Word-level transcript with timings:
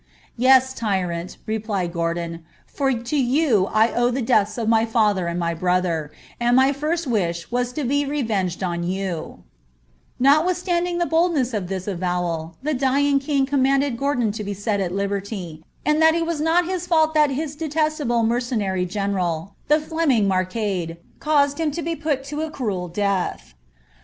"Yea, 0.35 0.57
tyrant," 0.73 1.37
replied 1.45 1.93
Gordon;" 1.93 2.43
for 2.75 2.91
to 2.91 3.15
you 3.15 3.67
I 3.71 3.93
owe 3.93 4.09
the 4.09 4.23
deaths 4.23 4.57
of 4.57 4.67
laj 4.67 4.87
fuiiier 4.87 5.29
and 5.29 5.39
my 5.39 5.53
brother, 5.53 6.11
and 6.39 6.55
my 6.55 6.73
first 6.73 7.05
wish 7.05 7.51
was 7.51 7.71
to 7.73 7.83
be 7.83 8.03
revenged 8.03 8.63
on 8.63 8.81
yon" 8.81 9.43
Notwithstanding 10.19 10.97
the 10.97 11.05
boldness 11.05 11.53
of 11.53 11.67
this 11.67 11.85
avowal, 11.87 12.55
the 12.63 12.73
dying 12.73 13.19
kinx 13.19 13.47
cdB* 13.51 13.61
manded 13.61 13.95
Gordon 13.97 14.31
to 14.31 14.43
be 14.43 14.55
set 14.55 14.79
at 14.79 14.91
libert}, 14.91 15.31
and 15.31 15.61
it 16.01 16.25
was 16.25 16.41
not 16.41 16.65
his 16.65 16.87
fault 16.87 17.13
uat 17.13 17.29
Ui 17.29 17.55
detestable 17.55 18.23
mercenary 18.23 18.87
general, 18.87 19.53
the 19.67 19.79
Fleming, 19.79 20.27
Marcade, 20.27 20.97
caused 21.19 21.59
lum 21.59 21.71
M 21.77 21.87
it 21.87 22.01
put 22.01 22.23
to 22.23 22.41
a 22.41 22.49
cruel 22.49 22.87
death. 22.87 23.53